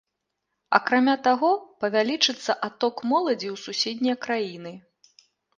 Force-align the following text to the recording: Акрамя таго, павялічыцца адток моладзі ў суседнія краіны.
Акрамя 0.77 1.13
таго, 1.27 1.51
павялічыцца 1.85 2.51
адток 2.69 2.95
моладзі 3.13 3.47
ў 3.53 3.63
суседнія 3.67 4.15
краіны. 4.25 4.77